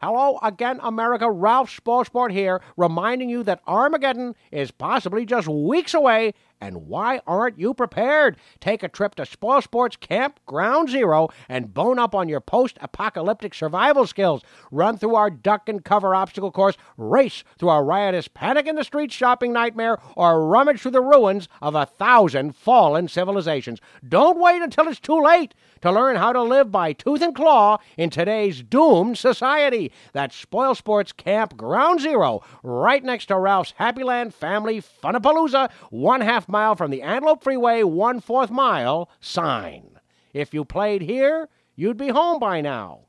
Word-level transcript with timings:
Hello 0.00 0.38
again, 0.44 0.78
America. 0.84 1.28
Ralph 1.28 1.76
Spoilsport 1.76 2.30
here, 2.30 2.60
reminding 2.76 3.28
you 3.28 3.42
that 3.42 3.60
Armageddon 3.66 4.36
is 4.52 4.70
possibly 4.70 5.26
just 5.26 5.48
weeks 5.48 5.92
away. 5.92 6.34
And 6.60 6.88
why 6.88 7.20
aren't 7.26 7.58
you 7.58 7.72
prepared? 7.72 8.36
Take 8.60 8.82
a 8.82 8.88
trip 8.88 9.14
to 9.16 9.22
Spoilsport's 9.22 9.96
Camp 9.96 10.40
Ground 10.44 10.90
Zero 10.90 11.28
and 11.48 11.72
bone 11.72 11.98
up 11.98 12.14
on 12.14 12.28
your 12.28 12.40
post 12.40 12.78
apocalyptic 12.80 13.54
survival 13.54 14.06
skills. 14.06 14.42
Run 14.72 14.98
through 14.98 15.14
our 15.14 15.30
duck 15.30 15.68
and 15.68 15.84
cover 15.84 16.14
obstacle 16.14 16.50
course, 16.50 16.76
race 16.96 17.44
through 17.58 17.70
a 17.70 17.82
riotous 17.82 18.26
panic 18.26 18.66
in 18.66 18.74
the 18.74 18.84
streets 18.84 19.14
shopping 19.14 19.52
nightmare, 19.52 19.98
or 20.16 20.46
rummage 20.46 20.80
through 20.80 20.90
the 20.90 21.00
ruins 21.00 21.48
of 21.62 21.74
a 21.74 21.86
thousand 21.86 22.56
fallen 22.56 23.06
civilizations. 23.06 23.80
Don't 24.06 24.40
wait 24.40 24.60
until 24.60 24.88
it's 24.88 25.00
too 25.00 25.22
late 25.22 25.54
to 25.80 25.92
learn 25.92 26.16
how 26.16 26.32
to 26.32 26.42
live 26.42 26.72
by 26.72 26.92
tooth 26.92 27.22
and 27.22 27.34
claw 27.34 27.78
in 27.96 28.10
today's 28.10 28.62
doomed 28.62 29.16
society. 29.16 29.92
That's 30.12 30.44
Spoilsport's 30.44 31.12
Camp 31.12 31.56
Ground 31.56 32.00
Zero, 32.00 32.42
right 32.64 33.04
next 33.04 33.26
to 33.26 33.38
Ralph's 33.38 33.74
Happyland 33.78 34.34
Family 34.34 34.80
Funapalooza, 34.80 35.70
one 35.90 36.20
mile 36.48 36.76
from 36.76 36.90
the 36.90 37.02
Antelope 37.02 37.42
Freeway, 37.42 37.82
one 37.82 38.20
fourth 38.20 38.50
mile 38.50 39.10
sign. 39.20 39.98
If 40.32 40.54
you 40.54 40.64
played 40.64 41.02
here, 41.02 41.48
you'd 41.76 41.96
be 41.96 42.08
home 42.08 42.38
by 42.38 42.60
now. 42.60 43.07